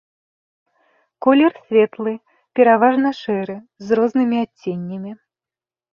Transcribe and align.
Колер 1.25 1.53
светлы, 1.67 2.13
пераважна 2.61 3.09
шэры, 3.21 3.55
з 3.87 4.01
рознымі 4.01 4.37
адценнямі. 4.45 5.11